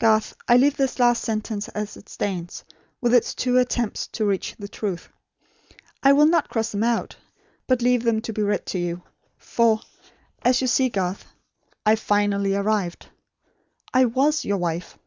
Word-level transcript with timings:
Garth, 0.00 0.34
I 0.48 0.56
leave 0.56 0.76
this 0.76 0.98
last 0.98 1.22
sentence 1.22 1.68
as 1.68 1.96
it 1.96 2.08
stands, 2.08 2.64
with 3.00 3.14
its 3.14 3.36
two 3.36 3.56
attempts 3.56 4.08
to 4.08 4.24
reach 4.24 4.56
the 4.58 4.66
truth. 4.66 5.08
I 6.02 6.12
will 6.12 6.26
not 6.26 6.48
cross 6.48 6.72
them 6.72 6.82
out, 6.82 7.14
but 7.68 7.80
leave 7.80 8.02
them 8.02 8.20
to 8.22 8.32
be 8.32 8.42
read 8.42 8.66
to 8.66 8.80
you; 8.80 9.04
for, 9.38 9.80
you 10.44 10.52
see 10.66 10.88
Garth, 10.88 11.24
I 11.86 11.94
finally 11.94 12.56
arrived! 12.56 13.06
I 13.94 14.06
WAS 14.06 14.44
your 14.44 14.58
wife. 14.58 14.98